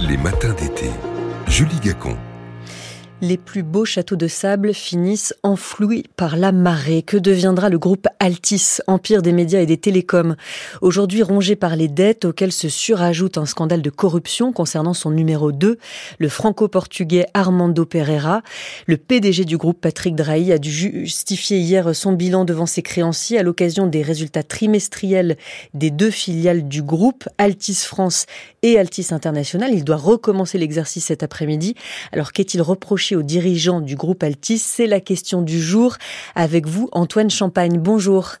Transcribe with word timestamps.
Les 0.00 0.16
matins 0.16 0.52
d'été. 0.54 0.90
Julie 1.46 1.78
Gacon 1.80 2.16
les 3.22 3.36
plus 3.36 3.62
beaux 3.62 3.84
châteaux 3.84 4.16
de 4.16 4.28
sable 4.28 4.72
finissent 4.72 5.34
enflouis 5.42 6.04
par 6.16 6.36
la 6.36 6.52
marée. 6.52 7.02
Que 7.02 7.16
deviendra 7.16 7.68
le 7.68 7.78
groupe 7.78 8.06
Altis, 8.18 8.78
empire 8.86 9.20
des 9.20 9.32
médias 9.32 9.60
et 9.60 9.66
des 9.66 9.76
télécoms? 9.76 10.36
Aujourd'hui 10.80 11.22
rongé 11.22 11.56
par 11.56 11.76
les 11.76 11.88
dettes 11.88 12.24
auxquelles 12.24 12.52
se 12.52 12.68
surajoute 12.68 13.36
un 13.36 13.46
scandale 13.46 13.82
de 13.82 13.90
corruption 13.90 14.52
concernant 14.52 14.94
son 14.94 15.10
numéro 15.10 15.52
2, 15.52 15.78
le 16.18 16.28
franco-portugais 16.28 17.26
Armando 17.34 17.84
Pereira. 17.84 18.42
Le 18.86 18.96
PDG 18.96 19.44
du 19.44 19.58
groupe 19.58 19.80
Patrick 19.80 20.14
Drahi 20.14 20.52
a 20.52 20.58
dû 20.58 20.70
justifier 20.70 21.58
hier 21.58 21.94
son 21.94 22.12
bilan 22.12 22.44
devant 22.44 22.66
ses 22.66 22.82
créanciers 22.82 23.38
à 23.38 23.42
l'occasion 23.42 23.86
des 23.86 24.02
résultats 24.02 24.42
trimestriels 24.42 25.36
des 25.74 25.90
deux 25.90 26.10
filiales 26.10 26.66
du 26.68 26.82
groupe, 26.82 27.28
Altis 27.38 27.74
France 27.74 28.26
et 28.62 28.78
Altis 28.78 29.08
International. 29.10 29.70
Il 29.74 29.84
doit 29.84 29.96
recommencer 29.96 30.56
l'exercice 30.58 31.06
cet 31.06 31.22
après-midi. 31.22 31.74
Alors 32.12 32.32
qu'est-il 32.32 32.62
reproché 32.62 33.09
aux 33.16 33.22
dirigeants 33.22 33.80
du 33.80 33.96
groupe 33.96 34.22
Altis 34.22 34.58
C'est 34.58 34.86
la 34.86 35.00
question 35.00 35.42
du 35.42 35.60
jour 35.60 35.96
avec 36.34 36.66
vous, 36.66 36.88
Antoine 36.92 37.30
Champagne. 37.30 37.78
Bonjour. 37.78 38.36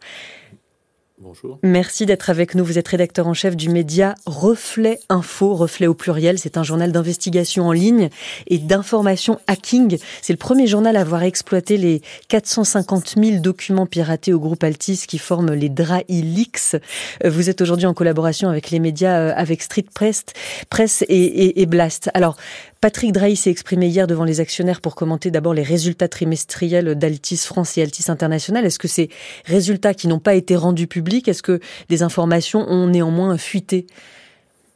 Bonjour. 1.22 1.58
Merci 1.62 2.06
d'être 2.06 2.30
avec 2.30 2.54
nous. 2.54 2.64
Vous 2.64 2.78
êtes 2.78 2.88
rédacteur 2.88 3.26
en 3.26 3.34
chef 3.34 3.54
du 3.54 3.68
média 3.68 4.14
Reflet 4.24 4.98
Info, 5.10 5.54
Reflet 5.54 5.86
au 5.86 5.92
pluriel. 5.92 6.38
C'est 6.38 6.56
un 6.56 6.62
journal 6.62 6.92
d'investigation 6.92 7.66
en 7.66 7.72
ligne 7.72 8.08
et 8.46 8.56
d'information 8.56 9.38
hacking. 9.46 9.98
C'est 10.22 10.32
le 10.32 10.38
premier 10.38 10.66
journal 10.66 10.96
à 10.96 11.02
avoir 11.02 11.22
exploité 11.22 11.76
les 11.76 12.00
450 12.28 13.16
000 13.22 13.40
documents 13.42 13.84
piratés 13.84 14.32
au 14.32 14.40
groupe 14.40 14.64
Altis 14.64 15.04
qui 15.06 15.18
forment 15.18 15.52
les 15.52 15.68
Drai 15.68 16.06
Leaks. 16.08 16.76
Vous 17.22 17.50
êtes 17.50 17.60
aujourd'hui 17.60 17.86
en 17.86 17.92
collaboration 17.92 18.48
avec 18.48 18.70
les 18.70 18.78
médias, 18.78 19.18
euh, 19.18 19.32
avec 19.36 19.60
Street 19.60 19.84
Press, 19.92 20.24
Press 20.70 21.04
et, 21.06 21.60
et 21.60 21.66
Blast. 21.66 22.10
Alors, 22.14 22.38
Patrick 22.80 23.12
Drahi 23.12 23.36
s'est 23.36 23.50
exprimé 23.50 23.88
hier 23.88 24.06
devant 24.06 24.24
les 24.24 24.40
actionnaires 24.40 24.80
pour 24.80 24.94
commenter 24.94 25.30
d'abord 25.30 25.52
les 25.52 25.62
résultats 25.62 26.08
trimestriels 26.08 26.94
d'Altis 26.94 27.36
France 27.36 27.76
et 27.76 27.82
Altis 27.82 28.10
International. 28.10 28.64
Est-ce 28.64 28.78
que 28.78 28.88
ces 28.88 29.10
résultats 29.44 29.92
qui 29.92 30.08
n'ont 30.08 30.18
pas 30.18 30.34
été 30.34 30.56
rendus 30.56 30.86
publics, 30.86 31.09
est-ce 31.18 31.42
que 31.42 31.60
des 31.88 32.02
informations 32.02 32.68
ont 32.68 32.86
néanmoins 32.86 33.36
fuité? 33.38 33.86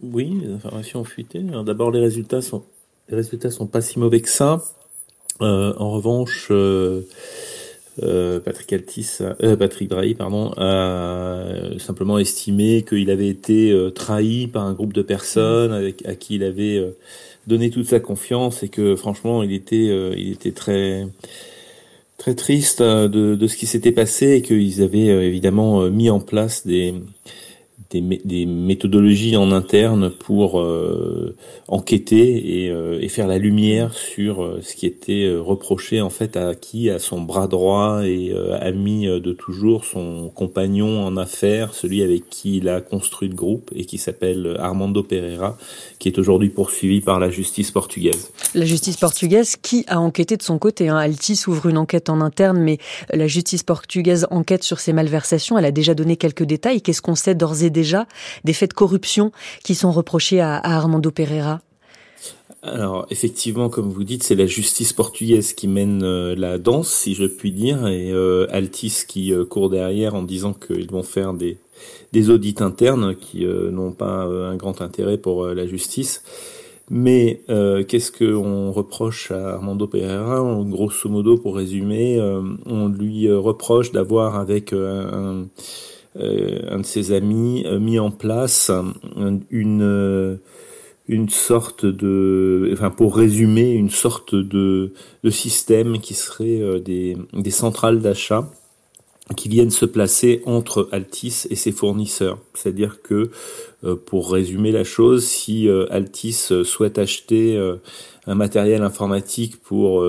Oui, 0.02 0.36
les 0.42 0.52
informations 0.52 1.00
ont 1.00 1.04
fuité. 1.04 1.40
D'abord, 1.64 1.90
les 1.90 2.00
résultats 2.00 2.42
sont 2.42 2.62
les 3.08 3.16
résultats 3.16 3.50
sont 3.50 3.66
pas 3.66 3.80
si 3.80 3.98
mauvais 3.98 4.20
que 4.20 4.28
ça. 4.30 4.62
Euh, 5.42 5.74
en 5.76 5.90
revanche, 5.90 6.48
euh, 6.50 7.02
euh, 8.02 8.40
Patrick 8.40 8.72
Altis, 8.72 9.18
Patrick 9.58 9.88
Drahi, 9.88 10.14
pardon, 10.14 10.52
a 10.56 11.44
simplement 11.78 12.18
estimé 12.18 12.84
qu'il 12.88 13.10
avait 13.10 13.28
été 13.28 13.76
trahi 13.94 14.46
par 14.46 14.64
un 14.64 14.72
groupe 14.72 14.92
de 14.92 15.02
personnes 15.02 15.72
avec 15.72 16.04
à 16.06 16.14
qui 16.14 16.36
il 16.36 16.44
avait 16.44 16.94
donner 17.46 17.70
toute 17.70 17.86
sa 17.86 18.00
confiance 18.00 18.62
et 18.62 18.68
que 18.68 18.96
franchement 18.96 19.42
il 19.42 19.52
était 19.52 19.86
il 20.16 20.32
était 20.32 20.52
très 20.52 21.06
très 22.18 22.34
triste 22.34 22.80
euh, 22.80 23.08
de, 23.08 23.46
ce 23.46 23.56
qui 23.56 23.66
s'était 23.66 23.92
passé 23.92 24.32
et 24.32 24.42
qu'ils 24.42 24.82
avaient 24.82 25.10
euh, 25.10 25.22
évidemment 25.22 25.88
mis 25.90 26.10
en 26.10 26.20
place 26.20 26.66
des 26.66 26.94
des, 28.00 28.46
méthodologies 28.46 29.36
en 29.36 29.52
interne 29.52 30.10
pour 30.10 30.60
euh, 30.60 31.34
enquêter 31.68 32.64
et, 32.64 32.70
euh, 32.70 32.98
et, 33.00 33.08
faire 33.08 33.26
la 33.26 33.38
lumière 33.38 33.94
sur 33.94 34.42
euh, 34.42 34.60
ce 34.62 34.74
qui 34.74 34.86
était 34.86 35.32
reproché 35.36 36.00
en 36.00 36.10
fait 36.10 36.36
à 36.36 36.54
qui 36.54 36.90
à 36.90 36.98
son 36.98 37.20
bras 37.20 37.46
droit 37.46 38.02
et 38.04 38.34
ami 38.60 39.06
de 39.06 39.32
toujours 39.32 39.84
son 39.84 40.30
compagnon 40.34 41.04
en 41.04 41.16
affaires 41.16 41.74
celui 41.74 42.02
avec 42.02 42.28
qui 42.28 42.58
il 42.58 42.68
a 42.68 42.80
construit 42.80 43.28
le 43.28 43.34
groupe 43.34 43.70
et 43.74 43.84
qui 43.84 43.98
s'appelle 43.98 44.56
Armando 44.58 45.02
Pereira 45.02 45.56
qui 45.98 46.08
est 46.08 46.18
aujourd'hui 46.18 46.48
poursuivi 46.48 47.00
par 47.00 47.20
la 47.20 47.30
justice 47.30 47.70
portugaise. 47.70 48.32
La 48.54 48.64
justice 48.64 48.96
portugaise 48.96 49.56
qui 49.56 49.84
a 49.88 50.00
enquêté 50.00 50.36
de 50.36 50.42
son 50.42 50.58
côté 50.58 50.88
hein. 50.88 50.96
Altis 50.96 51.42
ouvre 51.46 51.66
une 51.68 51.78
enquête 51.78 52.08
en 52.08 52.20
interne 52.20 52.58
mais 52.58 52.78
la 53.12 53.26
justice 53.26 53.62
portugaise 53.62 54.26
enquête 54.30 54.64
sur 54.64 54.80
ces 54.80 54.92
malversations. 54.92 55.58
Elle 55.58 55.64
a 55.64 55.70
déjà 55.70 55.94
donné 55.94 56.16
quelques 56.16 56.44
détails. 56.44 56.82
Qu'est-ce 56.82 57.02
qu'on 57.02 57.14
sait 57.14 57.34
d'ores 57.34 57.62
et 57.62 57.70
déjà 57.70 57.83
des 58.44 58.52
faits 58.52 58.70
de 58.70 58.74
corruption 58.74 59.32
qui 59.62 59.74
sont 59.74 59.92
reprochés 59.92 60.40
à, 60.40 60.56
Armando 60.56 61.10
Pereira? 61.10 61.60
Alors 62.62 63.06
effectivement, 63.10 63.68
comme 63.68 63.90
vous 63.90 64.04
dites, 64.04 64.22
c'est 64.22 64.34
la 64.34 64.46
justice 64.46 64.94
portugaise 64.94 65.52
qui 65.52 65.68
mène 65.68 66.02
euh, 66.02 66.34
la 66.34 66.56
danse, 66.58 66.88
si 66.88 67.14
je 67.14 67.26
puis 67.26 67.52
dire, 67.52 67.86
et 67.86 68.10
euh, 68.10 68.46
Altis 68.50 69.02
qui 69.06 69.34
euh, 69.34 69.44
court 69.44 69.68
derrière 69.68 70.14
en 70.14 70.22
disant 70.22 70.54
qu'ils 70.54 70.90
vont 70.90 71.02
faire 71.02 71.34
des, 71.34 71.58
audits 72.30 72.54
internes 72.60 73.16
qui 73.16 73.44
n'ont 73.44 73.90
pas 73.90 74.22
un 74.22 74.54
grand 74.54 74.80
intérêt 74.80 75.18
pour 75.18 75.48
la 75.48 75.66
justice. 75.66 76.22
Mais 76.88 77.40
qu'est-ce 77.88 78.12
qu'on 78.12 78.70
reproche 78.70 79.32
à 79.32 79.54
Armando 79.54 79.88
Pereira? 79.88 80.40
Grosso 80.64 81.08
modo, 81.08 81.36
pour 81.36 81.56
résumer, 81.56 82.20
on 82.66 82.88
lui 82.88 83.28
reproche 83.32 83.90
d'avoir 83.90 84.36
avec 84.36 84.72
un 84.72 84.76
euh, 84.76 85.44
un 86.16 86.78
de 86.78 86.84
ses 86.84 87.12
amis, 87.12 87.64
euh, 87.66 87.78
mis 87.78 87.98
en 87.98 88.10
place 88.10 88.70
une 89.50 89.82
euh, 89.82 90.36
une 91.06 91.28
sorte 91.28 91.84
de, 91.84 92.70
enfin 92.72 92.90
pour 92.90 93.14
résumer, 93.14 93.72
une 93.72 93.90
sorte 93.90 94.34
de, 94.34 94.94
de 95.22 95.30
système 95.30 95.98
qui 95.98 96.14
serait 96.14 96.80
des, 96.80 97.18
des 97.34 97.50
centrales 97.50 98.00
d'achat 98.00 98.50
qui 99.36 99.50
viennent 99.50 99.70
se 99.70 99.84
placer 99.84 100.40
entre 100.46 100.88
Altis 100.92 101.42
et 101.50 101.56
ses 101.56 101.72
fournisseurs. 101.72 102.38
C'est-à-dire 102.54 103.02
que, 103.02 103.30
pour 104.06 104.32
résumer 104.32 104.72
la 104.72 104.84
chose, 104.84 105.26
si 105.26 105.68
Altis 105.90 106.48
souhaite 106.64 106.98
acheter 106.98 107.58
un 108.26 108.34
matériel 108.34 108.82
informatique 108.82 109.60
pour 109.62 110.02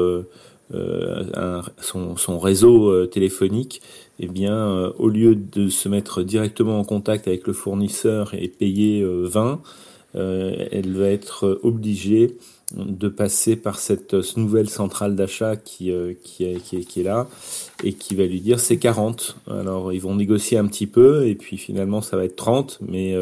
un, 0.73 1.61
son, 1.81 2.39
réseau 2.39 3.05
téléphonique, 3.07 3.81
eh 4.19 4.27
bien, 4.27 4.55
euh, 4.55 4.91
au 4.97 5.09
lieu 5.09 5.35
de 5.35 5.69
se 5.69 5.89
mettre 5.89 6.23
directement 6.23 6.79
en 6.79 6.83
contact 6.83 7.27
avec 7.27 7.47
le 7.47 7.53
fournisseur 7.53 8.33
et 8.33 8.47
payer 8.47 9.03
20, 9.03 9.61
euh, 10.15 10.17
euh, 10.17 10.67
elle 10.71 10.93
va 10.93 11.07
être 11.07 11.59
obligée 11.63 12.37
de 12.75 13.09
passer 13.09 13.57
par 13.57 13.77
cette 13.77 14.13
nouvelle 14.37 14.69
centrale 14.69 15.15
d'achat 15.15 15.55
qui, 15.55 15.91
qui, 16.23 16.43
est, 16.45 17.03
là 17.03 17.27
et 17.83 17.93
qui 17.93 18.15
va 18.15 18.23
lui 18.23 18.39
dire 18.39 18.59
c'est 18.59 18.77
40. 18.77 19.35
Alors 19.47 19.93
ils 19.93 20.01
vont 20.01 20.15
négocier 20.15 20.57
un 20.57 20.65
petit 20.65 20.87
peu 20.87 21.27
et 21.27 21.35
puis 21.35 21.57
finalement 21.57 22.01
ça 22.01 22.17
va 22.17 22.23
être 22.23 22.37
30, 22.37 22.79
mais 22.87 23.13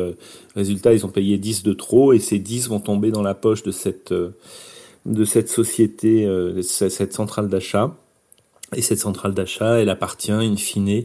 résultat 0.55 0.93
ils 0.93 1.05
ont 1.05 1.09
payé 1.09 1.37
10 1.37 1.63
de 1.63 1.73
trop 1.73 2.13
et 2.13 2.19
ces 2.19 2.39
10 2.39 2.69
vont 2.69 2.79
tomber 2.79 3.11
dans 3.11 3.23
la 3.23 3.33
poche 3.33 3.63
de 3.63 3.71
cette, 3.71 4.13
de 5.05 5.25
cette 5.25 5.49
société, 5.49 6.27
cette 6.61 7.13
centrale 7.13 7.49
d'achat. 7.49 7.95
Et 8.75 8.81
cette 8.81 8.99
centrale 8.99 9.33
d'achat, 9.33 9.79
elle 9.79 9.89
appartient 9.89 10.31
in 10.31 10.55
fine 10.55 11.03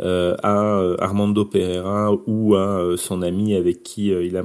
euh, 0.00 0.36
à 0.42 0.78
euh, 0.78 0.96
Armando 1.00 1.44
Pereira 1.44 2.12
ou 2.26 2.54
à 2.54 2.78
euh, 2.78 2.96
son 2.96 3.22
ami 3.22 3.54
avec 3.54 3.82
qui 3.82 4.08
il 4.08 4.36
a 4.36 4.44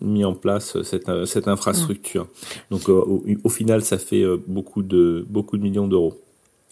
mis 0.00 0.24
en 0.24 0.34
place 0.34 0.80
cette, 0.82 1.10
cette 1.26 1.48
infrastructure. 1.48 2.28
Donc 2.70 2.88
au, 2.88 3.48
final, 3.48 3.82
ça 3.82 3.98
fait 3.98 4.24
beaucoup 4.46 4.82
de, 4.82 5.26
beaucoup 5.28 5.56
de 5.56 5.62
millions 5.62 5.88
d'euros 5.88 6.20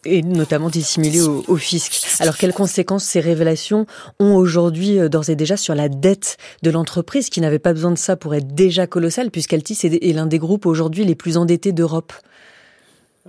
et 0.05 0.23
notamment 0.23 0.69
dissimulés 0.69 1.21
au, 1.21 1.57
fisc. 1.57 2.21
Alors 2.21 2.37
quelles 2.37 2.53
conséquences 2.53 3.05
ces 3.05 3.21
révélations 3.21 3.87
ont 4.21 4.37
aujourd'hui 4.37 4.99
d'ores 5.09 5.31
et 5.31 5.37
déjà 5.37 5.57
sur 5.57 5.75
la 5.75 5.89
dette 5.89 6.37
de 6.63 6.71
l'entreprise 6.71 7.31
qui 7.31 7.41
n'avait 7.41 7.59
pas 7.59 7.73
besoin 7.73 7.91
de 7.91 7.99
ça 7.99 8.17
pour 8.17 8.35
être 8.35 8.55
déjà 8.55 8.87
colossale 8.87 9.31
puisqu'Altis 9.31 9.79
est 9.83 10.13
l'un 10.15 10.27
des 10.27 10.39
groupes 10.39 10.67
aujourd'hui 10.67 11.05
les 11.05 11.15
plus 11.15 11.37
endettés 11.37 11.73
d'Europe? 11.73 12.13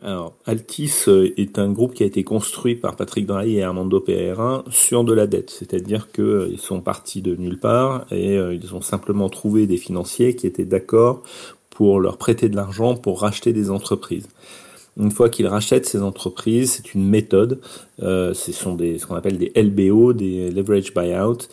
Alors, 0.02 0.34
Altis 0.46 0.94
euh, 1.10 1.34
est 1.36 1.60
un 1.60 1.72
groupe 1.72 1.94
qui 1.94 2.04
a 2.04 2.06
été 2.06 2.24
construit 2.24 2.76
par 2.76 2.96
Patrick 2.96 3.26
Drahi 3.26 3.58
et 3.58 3.64
Armando 3.64 4.00
Pereira 4.00 4.64
sur 4.70 5.04
de 5.04 5.12
la 5.12 5.28
dette, 5.28 5.50
c'est-à-dire 5.50 6.10
qu'ils 6.12 6.24
euh, 6.24 6.58
sont 6.58 6.80
partis 6.80 7.22
de 7.22 7.36
nulle 7.36 7.60
part 7.60 8.06
et 8.10 8.38
euh, 8.38 8.54
ils 8.54 8.74
ont 8.76 8.82
simplement 8.82 9.28
trouvé 9.30 9.68
des 9.68 9.76
financiers 9.76 10.36
qui 10.36 10.48
étaient 10.48 10.64
d'accord 10.64 11.22
pour 11.70 12.00
leur 12.00 12.18
prêter 12.18 12.48
de 12.48 12.56
l'argent 12.56 12.96
pour 12.96 13.22
racheter 13.22 13.52
des 13.52 13.70
entreprises. 13.70 14.28
Une 14.98 15.12
fois 15.12 15.30
qu'ils 15.30 15.48
rachètent 15.48 15.86
ces 15.86 16.02
entreprises, 16.02 16.72
c'est 16.74 16.94
une 16.94 17.08
méthode. 17.08 17.60
ce 18.00 18.34
sont 18.34 18.78
ce 18.78 19.06
qu'on 19.06 19.16
appelle 19.16 19.38
des 19.38 19.52
LBO, 19.56 20.14
des 20.14 20.52
leverage 20.52 20.94
buyout. 20.94 21.48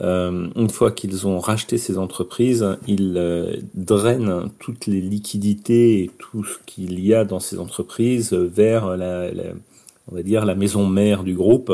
Euh, 0.00 0.48
une 0.56 0.70
fois 0.70 0.90
qu'ils 0.90 1.26
ont 1.26 1.38
racheté 1.38 1.76
ces 1.76 1.98
entreprises, 1.98 2.66
ils 2.86 3.14
euh, 3.16 3.56
drainent 3.74 4.50
toutes 4.58 4.86
les 4.86 5.00
liquidités 5.00 6.04
et 6.04 6.10
tout 6.18 6.44
ce 6.44 6.56
qu'il 6.64 7.00
y 7.00 7.12
a 7.14 7.24
dans 7.24 7.40
ces 7.40 7.58
entreprises 7.58 8.32
vers 8.32 8.96
la, 8.96 10.54
maison 10.54 10.86
mère 10.86 11.24
du 11.24 11.34
groupe 11.34 11.70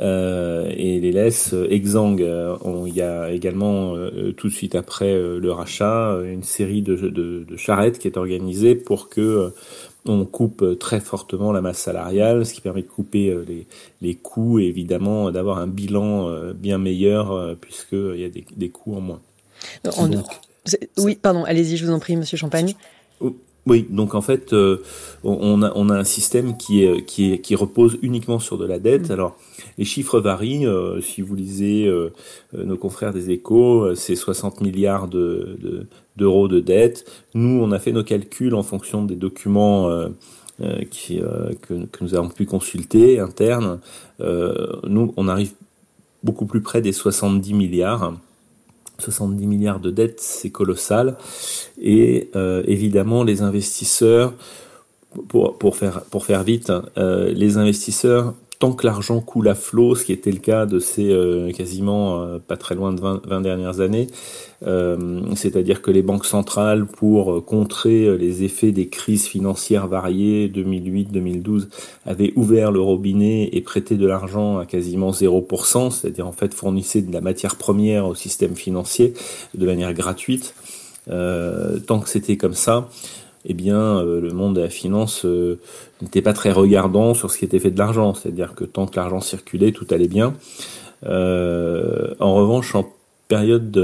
euh, 0.00 0.72
et 0.76 0.98
les 0.98 1.12
laissent 1.12 1.54
exsangues. 1.68 2.26
il 2.86 2.94
y 2.94 3.02
a 3.02 3.30
également 3.30 3.94
tout 4.36 4.48
de 4.48 4.52
suite 4.52 4.74
après 4.74 5.14
le 5.14 5.52
rachat 5.52 6.18
une 6.24 6.42
série 6.42 6.82
de, 6.82 7.46
charrettes 7.56 8.00
qui 8.00 8.08
est 8.08 8.16
organisée 8.16 8.74
pour 8.74 9.08
que 9.08 9.52
on 10.06 10.24
coupe 10.24 10.78
très 10.78 11.00
fortement 11.00 11.52
la 11.52 11.60
masse 11.60 11.78
salariale, 11.78 12.46
ce 12.46 12.54
qui 12.54 12.60
permet 12.60 12.82
de 12.82 12.88
couper 12.88 13.28
euh, 13.28 13.44
les, 13.46 13.66
les 14.00 14.14
coûts 14.14 14.58
et 14.58 14.64
évidemment 14.64 15.30
d'avoir 15.30 15.58
un 15.58 15.66
bilan 15.66 16.28
euh, 16.28 16.52
bien 16.52 16.78
meilleur 16.78 17.32
euh, 17.32 17.54
puisqu'il 17.60 18.20
y 18.20 18.24
a 18.24 18.30
des, 18.30 18.44
des 18.56 18.68
coûts 18.70 18.94
en 18.96 19.00
moins. 19.00 19.20
oui, 20.98 21.16
pardon, 21.20 21.44
allez-y, 21.44 21.76
je 21.76 21.86
vous 21.86 21.92
en 21.92 21.98
prie, 21.98 22.16
Monsieur 22.16 22.36
Champagne. 22.36 22.74
Oui, 23.66 23.86
donc 23.90 24.14
en 24.14 24.22
fait, 24.22 24.52
euh, 24.52 24.82
on, 25.22 25.62
a, 25.62 25.72
on 25.74 25.90
a 25.90 25.98
un 25.98 26.04
système 26.04 26.56
qui, 26.56 26.82
est, 26.82 27.04
qui, 27.04 27.32
est, 27.32 27.38
qui 27.40 27.54
repose 27.54 27.98
uniquement 28.02 28.38
sur 28.38 28.56
de 28.56 28.64
la 28.64 28.78
dette. 28.78 29.10
Mm. 29.10 29.12
Alors, 29.12 29.36
les 29.76 29.84
chiffres 29.84 30.18
varient. 30.18 30.66
Euh, 30.66 31.00
si 31.00 31.20
vous 31.20 31.34
lisez 31.34 31.86
euh, 31.86 32.10
nos 32.54 32.76
confrères 32.76 33.12
des 33.12 33.30
échos, 33.30 33.94
c'est 33.94 34.16
60 34.16 34.62
milliards 34.62 35.08
de, 35.08 35.86
d'euros 36.16 36.48
de, 36.48 36.60
dette. 36.60 37.04
Nous, 37.34 37.60
on 37.62 37.70
a 37.72 37.78
fait 37.78 37.92
nos 37.92 38.04
calculs 38.04 38.54
en 38.54 38.62
fonction 38.62 39.04
des 39.04 39.16
documents 39.16 39.90
qui, 40.90 41.20
que, 41.62 41.84
que, 41.86 42.04
nous 42.04 42.14
avons 42.14 42.28
pu 42.28 42.46
consulter 42.46 43.18
internes. 43.20 43.78
nous, 44.18 45.14
on 45.16 45.28
arrive 45.28 45.52
beaucoup 46.22 46.46
plus 46.46 46.60
près 46.60 46.82
des 46.82 46.92
70 46.92 47.54
milliards. 47.54 48.14
70 49.00 49.46
milliards 49.46 49.80
de 49.80 49.90
dettes, 49.90 50.20
c'est 50.20 50.50
colossal. 50.50 51.16
Et 51.80 52.30
euh, 52.36 52.62
évidemment, 52.66 53.24
les 53.24 53.42
investisseurs, 53.42 54.34
pour, 55.28 55.76
faire 55.76 56.42
vite, 56.44 56.72
euh, 56.96 57.32
les 57.32 57.56
investisseurs 57.56 58.34
tant 58.60 58.72
que 58.72 58.86
l'argent 58.86 59.20
coule 59.20 59.48
à 59.48 59.54
flot, 59.54 59.94
ce 59.94 60.04
qui 60.04 60.12
était 60.12 60.30
le 60.30 60.38
cas 60.38 60.66
de 60.66 60.80
ces 60.80 61.10
euh, 61.10 61.50
quasiment 61.50 62.20
euh, 62.20 62.38
pas 62.38 62.58
très 62.58 62.74
loin 62.74 62.92
de 62.92 63.00
20, 63.00 63.40
dernières 63.40 63.80
années, 63.80 64.08
euh, 64.66 65.22
c'est-à-dire 65.34 65.80
que 65.80 65.90
les 65.90 66.02
banques 66.02 66.26
centrales, 66.26 66.84
pour 66.84 67.42
contrer 67.46 68.18
les 68.18 68.44
effets 68.44 68.70
des 68.70 68.88
crises 68.88 69.26
financières 69.26 69.88
variées 69.88 70.48
2008-2012, 70.48 71.68
avaient 72.04 72.34
ouvert 72.36 72.70
le 72.70 72.80
robinet 72.80 73.48
et 73.50 73.62
prêté 73.62 73.96
de 73.96 74.06
l'argent 74.06 74.58
à 74.58 74.66
quasiment 74.66 75.10
0%, 75.10 75.90
c'est-à-dire 75.90 76.26
en 76.26 76.32
fait 76.32 76.52
fournissaient 76.52 77.00
de 77.00 77.12
la 77.14 77.22
matière 77.22 77.56
première 77.56 78.06
au 78.06 78.14
système 78.14 78.54
financier 78.54 79.14
de 79.54 79.64
manière 79.64 79.94
gratuite. 79.94 80.54
tant 81.06 82.00
que 82.00 82.10
c'était 82.10 82.36
comme 82.36 82.54
ça, 82.54 82.90
eh 83.44 83.54
bien, 83.54 83.98
euh, 83.98 84.20
le 84.20 84.30
monde 84.30 84.56
de 84.56 84.60
la 84.60 84.68
finance 84.68 85.24
euh, 85.24 85.58
n'était 86.02 86.22
pas 86.22 86.32
très 86.32 86.52
regardant 86.52 87.14
sur 87.14 87.30
ce 87.30 87.38
qui 87.38 87.44
était 87.44 87.58
fait 87.58 87.70
de 87.70 87.78
l'argent. 87.78 88.14
C'est-à-dire 88.14 88.54
que 88.54 88.64
tant 88.64 88.86
que 88.86 88.96
l'argent 88.96 89.20
circulait, 89.20 89.72
tout 89.72 89.86
allait 89.90 90.08
bien. 90.08 90.34
Euh, 91.06 92.14
en 92.20 92.34
revanche, 92.34 92.74
en 92.74 92.86
période 93.28 93.76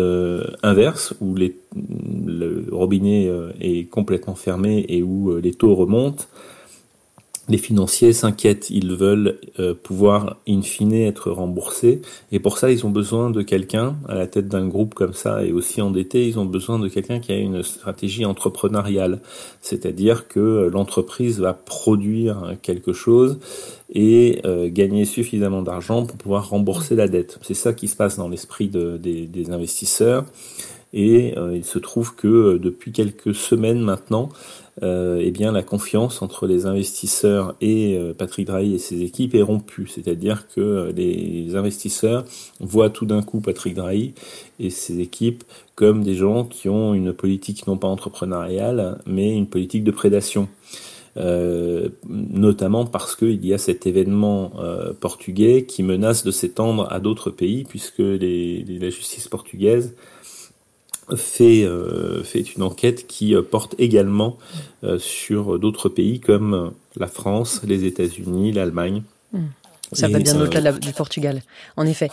inverse, 0.65 1.15
où 1.21 1.37
le 1.37 2.67
robinet 2.73 3.31
est 3.61 3.89
complètement 3.89 4.35
fermé 4.35 4.85
et 4.89 5.05
où 5.05 5.37
les 5.37 5.55
taux 5.55 5.77
remontent, 5.77 6.25
les 7.49 7.59
financiers 7.59 8.13
s'inquiètent, 8.13 8.71
ils 8.71 8.95
veulent 8.95 9.39
euh, 9.61 9.75
pouvoir 9.75 10.37
in 10.49 10.63
fine 10.63 10.93
être 10.93 11.31
remboursés. 11.31 12.03
Et 12.33 12.41
pour 12.41 12.59
ça 12.59 12.71
ils 12.71 12.85
ont 12.85 12.91
besoin 12.91 13.31
de 13.31 13.43
quelqu'un 13.43 13.97
à 14.09 14.15
la 14.15 14.27
tête 14.27 14.49
d'un 14.49 14.67
groupe 14.67 14.95
comme 14.95 15.13
ça 15.13 15.45
et 15.45 15.53
aussi 15.53 15.81
endetté, 15.81 16.27
ils 16.27 16.39
ont 16.39 16.45
besoin 16.45 16.79
de 16.79 16.89
quelqu'un 16.89 17.21
qui 17.21 17.33
a 17.33 17.37
une 17.37 17.63
stratégie 17.63 18.25
entrepreneuriale, 18.25 19.21
c'est-à-dire 19.61 20.29
que 20.29 20.69
l'entreprise 20.73 21.41
va 21.41 21.53
produire 21.53 22.55
quelque 22.63 22.93
chose 22.93 23.39
et 23.93 24.41
euh, 24.45 24.69
gagner 24.71 25.05
suffisamment 25.05 25.63
d'argent 25.63 26.05
pour 26.07 26.17
pouvoir 26.17 26.51
rembourser 26.51 26.97
la 26.97 27.09
dette. 27.09 27.39
C'est 27.43 27.55
ça 27.55 27.73
qui 27.73 27.89
se 27.89 27.97
passe 27.97 28.17
dans 28.17 28.29
l'esprit 28.29 28.69
de, 28.69 28.97
des, 28.97 29.27
des, 29.27 29.51
investisseurs 29.51 30.25
et 30.97 31.37
euh, 31.37 31.55
il 31.55 31.65
se 31.65 31.79
trouve 31.79 32.15
que 32.15 32.57
depuis 32.57 32.91
quelques 32.91 33.35
semaines 33.35 33.81
maintenant, 33.81 34.31
euh, 34.83 35.21
eh 35.23 35.31
bien 35.31 35.53
la 35.53 35.63
confiance 35.63 36.23
entre 36.23 36.47
les 36.47 36.65
investisseurs 36.65 37.55
et 37.61 37.99
euh, 37.99 38.15
Patrick 38.15 38.47
Drahi 38.47 38.75
et 38.75 38.79
ses 38.79 39.03
équipes 39.03 39.35
est 39.35 39.43
rompue. 39.43 39.89
C'est-à-dire 39.89 40.49
que 40.49 40.61
euh, 40.61 40.93
les 40.93 41.55
investisseurs 41.55 42.25
voient 42.61 42.89
tout 42.89 43.05
d'un 43.05 43.23
coup 43.23 43.41
Patrick 43.41 43.75
Drahi 43.75 44.15
et 44.59 44.71
ses 44.71 45.01
équipes 45.01 45.45
comme 45.75 46.03
des 46.03 46.15
gens 46.15 46.45
qui 46.45 46.71
ont 46.71 46.95
une 46.95 47.13
politique 47.13 47.67
non 47.67 47.77
pas 47.77 47.89
entrepreneuriale, 47.89 48.99
mais 49.07 49.37
une 49.37 49.47
politique 49.47 49.85
de 49.85 49.91
prédation. 49.91 50.49
Euh, 51.19 51.89
notamment 52.09 52.85
parce 52.85 53.17
qu'il 53.17 53.45
y 53.47 53.55
a 53.55 53.59
cet 53.59 53.87
événement 53.87 54.53
euh, 54.59 54.93
portugais 54.93 55.65
qui 55.65 55.83
menace 55.83 56.25
de 56.25 56.31
s'étendre 56.31 56.87
à 56.91 57.01
d'autres 57.01 57.31
pays, 57.31 57.65
puisque 57.65 58.01
la 58.01 58.91
justice 58.91 59.27
portugaise 59.29 59.95
fait, 61.15 61.65
euh, 61.65 62.25
fait 62.25 62.41
une 62.57 62.63
enquête 62.63 63.07
qui 63.07 63.35
euh, 63.35 63.43
porte 63.43 63.77
également 63.79 64.39
euh, 64.83 64.99
sur 64.99 65.59
d'autres 65.59 65.89
pays 65.89 66.19
comme 66.19 66.73
la 66.97 67.07
France, 67.07 67.61
les 67.65 67.85
États-Unis, 67.85 68.53
l'Allemagne. 68.53 69.03
Hmm. 69.33 69.47
Ça 69.93 70.09
va 70.09 70.19
bien 70.19 70.39
au-delà 70.41 70.73
du 70.73 70.93
Portugal. 70.93 71.43
En 71.77 71.87
effet. 71.87 72.09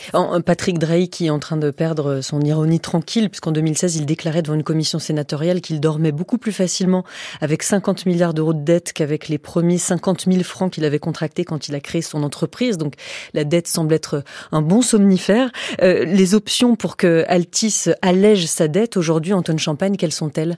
Patrick 0.45 0.79
Drey 0.79 1.07
qui 1.07 1.27
est 1.27 1.29
en 1.29 1.39
train 1.39 1.57
de 1.57 1.71
perdre 1.71 2.21
son 2.21 2.41
ironie 2.41 2.79
tranquille, 2.79 3.29
puisqu'en 3.29 3.51
2016, 3.51 3.95
il 3.95 4.05
déclarait 4.05 4.41
devant 4.41 4.55
une 4.55 4.63
commission 4.63 4.99
sénatoriale 4.99 5.61
qu'il 5.61 5.79
dormait 5.79 6.11
beaucoup 6.11 6.37
plus 6.37 6.51
facilement 6.51 7.03
avec 7.41 7.63
50 7.63 8.05
milliards 8.05 8.33
d'euros 8.33 8.53
de 8.53 8.63
dette 8.63 8.93
qu'avec 8.93 9.27
les 9.27 9.37
premiers 9.37 9.77
50 9.77 10.25
000 10.25 10.43
francs 10.43 10.73
qu'il 10.73 10.85
avait 10.85 10.99
contractés 10.99 11.45
quand 11.45 11.67
il 11.67 11.75
a 11.75 11.79
créé 11.79 12.01
son 12.01 12.23
entreprise. 12.23 12.77
Donc 12.77 12.95
la 13.33 13.43
dette 13.43 13.67
semble 13.67 13.93
être 13.93 14.23
un 14.51 14.61
bon 14.61 14.81
somnifère. 14.81 15.51
Euh, 15.81 16.05
les 16.05 16.35
options 16.35 16.75
pour 16.75 16.97
que 16.97 17.25
Altis 17.27 17.85
allège 18.01 18.45
sa 18.47 18.67
dette 18.67 18.97
aujourd'hui, 18.97 19.33
Antoine 19.33 19.59
Champagne, 19.59 19.95
quelles 19.97 20.11
sont-elles? 20.11 20.57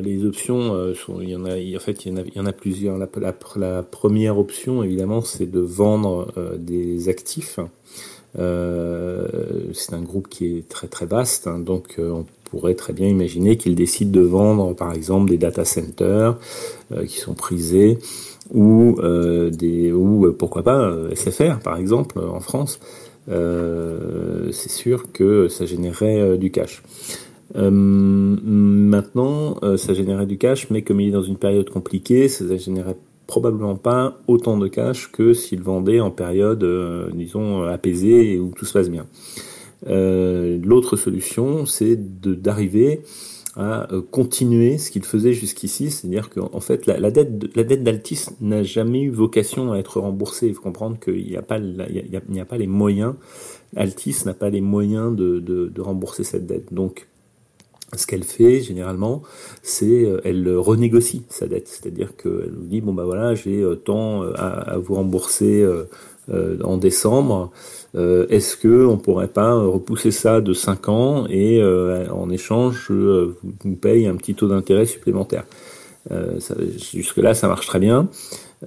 Les 0.00 0.24
options, 0.24 0.74
euh, 0.74 0.94
sont, 0.94 1.20
il 1.20 1.30
y 1.30 1.36
en 1.36 1.44
a, 1.44 1.56
en 1.56 1.80
fait, 1.80 2.06
il 2.06 2.12
y 2.34 2.40
en 2.40 2.46
a, 2.46 2.52
plusieurs. 2.52 2.98
La, 2.98 3.82
première 3.82 4.38
option, 4.38 4.82
évidemment, 4.82 5.22
c'est 5.22 5.50
de 5.50 5.60
vendre 5.60 6.32
euh, 6.36 6.56
des 6.56 7.08
actifs. 7.08 7.58
c'est 8.36 9.94
un 9.94 10.02
groupe 10.02 10.28
qui 10.28 10.58
est 10.58 10.68
très 10.68 10.86
très 10.86 11.06
vaste, 11.06 11.46
hein, 11.46 11.58
donc 11.58 11.96
on 11.98 12.24
pourrait 12.44 12.74
très 12.74 12.92
bien 12.92 13.08
imaginer 13.08 13.56
qu'il 13.56 13.74
décide 13.74 14.10
de 14.10 14.20
vendre, 14.20 14.74
par 14.74 14.92
exemple, 14.92 15.30
des 15.30 15.38
data 15.38 15.64
centers 15.64 16.38
qui 17.06 17.18
sont 17.18 17.34
prisés 17.34 17.98
ou 18.54 18.98
des 19.50 19.92
ou 19.92 20.32
pourquoi 20.32 20.62
pas 20.62 20.94
SFR, 21.14 21.58
par 21.62 21.76
exemple, 21.76 22.18
en 22.18 22.40
France. 22.40 22.78
c'est 23.26 24.70
sûr 24.70 25.12
que 25.12 25.48
ça 25.48 25.66
générerait 25.66 26.38
du 26.38 26.50
cash. 26.50 26.82
Euh, 27.56 27.70
maintenant, 27.70 29.56
euh, 29.62 29.76
ça 29.76 29.94
générait 29.94 30.26
du 30.26 30.38
cash, 30.38 30.70
mais 30.70 30.82
comme 30.82 31.00
il 31.00 31.08
est 31.08 31.12
dans 31.12 31.22
une 31.22 31.36
période 31.36 31.68
compliquée, 31.68 32.28
ça 32.28 32.56
générait 32.56 32.96
probablement 33.26 33.76
pas 33.76 34.18
autant 34.26 34.58
de 34.58 34.68
cash 34.68 35.10
que 35.12 35.32
s'il 35.34 35.62
vendait 35.62 36.00
en 36.00 36.10
période, 36.10 36.64
euh, 36.64 37.08
disons, 37.14 37.62
apaisée 37.62 38.34
et 38.34 38.38
où 38.38 38.52
tout 38.54 38.64
se 38.64 38.72
passe 38.72 38.90
bien. 38.90 39.06
L'autre 39.86 40.96
solution, 40.96 41.66
c'est 41.66 41.96
d'arriver 41.96 43.00
à 43.56 43.88
continuer 44.12 44.78
ce 44.78 44.90
qu'il 44.90 45.04
faisait 45.04 45.32
jusqu'ici, 45.32 45.90
c'est-à-dire 45.90 46.30
qu'en 46.30 46.60
fait 46.60 46.86
la, 46.86 47.10
dette 47.10 47.82
d'Altis 47.82 48.26
n'a 48.40 48.62
jamais 48.62 49.02
eu 49.02 49.10
vocation 49.10 49.72
à 49.72 49.78
être 49.78 50.00
remboursée. 50.00 50.46
Il 50.46 50.54
faut 50.54 50.62
comprendre 50.62 51.00
qu'il 51.00 51.26
n'y 51.26 51.36
a 51.36 51.42
pas 51.42 51.58
il 51.58 52.20
n'y 52.30 52.40
a, 52.40 52.44
pas 52.44 52.56
les 52.56 52.68
moyens. 52.68 53.14
Altis 53.76 54.18
n'a 54.24 54.34
pas 54.34 54.50
les 54.50 54.60
moyens 54.60 55.16
de, 55.16 55.40
de, 55.40 55.66
de 55.66 55.80
rembourser 55.80 56.22
cette 56.22 56.46
dette. 56.46 56.72
Donc 56.72 57.08
ce 57.96 58.06
qu'elle 58.06 58.24
fait 58.24 58.60
généralement, 58.60 59.22
c'est 59.62 60.04
euh, 60.04 60.20
elle 60.24 60.48
renégocie 60.56 61.24
sa 61.28 61.46
dette, 61.46 61.68
c'est-à-dire 61.68 62.16
qu'elle 62.16 62.52
nous 62.56 62.66
dit 62.66 62.80
bon 62.80 62.94
bah 62.94 63.04
voilà 63.04 63.34
j'ai 63.34 63.60
euh, 63.60 63.74
tant 63.74 64.22
euh, 64.22 64.32
à, 64.36 64.78
vous 64.78 64.94
rembourser 64.94 65.66
en 66.64 66.76
décembre, 66.76 67.50
est-ce 67.94 68.56
que 68.56 68.86
on 68.86 68.96
pourrait 68.96 69.28
pas 69.28 69.54
repousser 69.54 70.10
ça 70.10 70.40
de 70.40 70.54
5 70.54 70.88
ans 70.88 71.26
et 71.28 71.62
en 71.62 72.30
échange 72.30 72.86
je 72.88 73.32
vous 73.42 73.74
paye 73.74 74.06
un 74.06 74.16
petit 74.16 74.34
taux 74.34 74.48
d'intérêt 74.48 74.86
supplémentaire? 74.86 75.44
jusque 76.78 77.18
là 77.18 77.34
ça 77.34 77.48
marche 77.48 77.66
très 77.66 77.80
bien. 77.80 78.08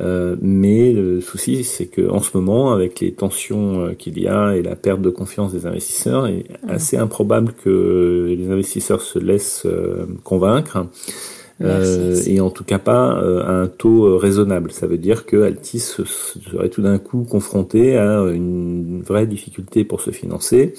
Euh, 0.01 0.35
mais 0.41 0.91
le 0.91 1.21
souci, 1.21 1.63
c'est 1.63 1.85
que 1.85 2.09
en 2.09 2.21
ce 2.21 2.35
moment, 2.35 2.73
avec 2.73 2.99
les 2.99 3.13
tensions 3.13 3.85
euh, 3.85 3.93
qu'il 3.93 4.19
y 4.19 4.27
a 4.27 4.55
et 4.55 4.61
la 4.61 4.75
perte 4.75 5.01
de 5.01 5.09
confiance 5.09 5.53
des 5.53 5.65
investisseurs, 5.65 6.27
il 6.27 6.39
est 6.39 6.45
assez 6.67 6.97
improbable 6.97 7.53
que 7.53 8.35
les 8.37 8.49
investisseurs 8.49 9.01
se 9.01 9.19
laissent 9.19 9.67
euh, 11.61 12.21
et 12.25 12.41
en 12.41 12.49
tout 12.49 12.63
cas 12.63 12.79
pas 12.79 13.11
à 13.11 13.51
un 13.51 13.67
taux 13.67 14.17
raisonnable. 14.17 14.71
Ça 14.71 14.87
veut 14.87 14.97
dire 14.97 15.25
que 15.25 15.43
Altis 15.43 15.79
serait 15.79 16.69
tout 16.69 16.81
d'un 16.81 16.97
coup 16.97 17.23
confronté 17.23 17.97
à 17.97 18.21
une 18.31 19.01
vraie 19.01 19.27
difficulté 19.27 19.83
pour 19.83 20.01
se 20.01 20.11
financer 20.11 20.73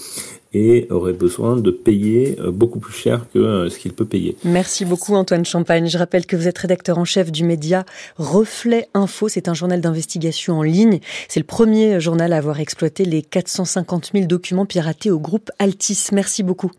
et 0.56 0.86
aurait 0.90 1.12
besoin 1.12 1.56
de 1.56 1.70
payer 1.70 2.36
euh, 2.40 2.50
beaucoup 2.50 2.78
plus 2.78 2.94
cher 2.94 3.26
que 3.32 3.38
euh, 3.38 3.68
ce 3.68 3.78
qu'il 3.78 3.92
peut 3.92 4.04
payer. 4.04 4.36
Merci 4.44 4.84
beaucoup 4.84 5.14
Antoine 5.14 5.44
Champagne. 5.44 5.88
Je 5.88 5.98
rappelle 5.98 6.26
que 6.26 6.36
vous 6.36 6.48
êtes 6.48 6.58
rédacteur 6.58 6.98
en 6.98 7.04
chef 7.04 7.30
du 7.30 7.44
média 7.44 7.84
Reflet 8.16 8.88
Info. 8.94 9.28
C'est 9.28 9.48
un 9.48 9.54
journal 9.54 9.80
d'investigation 9.80 10.58
en 10.58 10.62
ligne. 10.62 11.00
C'est 11.28 11.40
le 11.40 11.46
premier 11.46 12.00
journal 12.00 12.32
à 12.32 12.38
avoir 12.38 12.60
exploité 12.60 13.04
les 13.04 13.22
450 13.22 14.12
000 14.14 14.26
documents 14.26 14.66
piratés 14.66 15.10
au 15.10 15.18
groupe 15.18 15.50
Altis. 15.58 16.06
Merci 16.12 16.42
beaucoup. 16.42 16.70